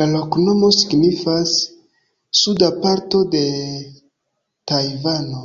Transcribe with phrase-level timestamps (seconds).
[0.00, 1.54] La loknomo signifas:
[2.42, 3.42] "suda parto de
[4.74, 5.42] Tajvano".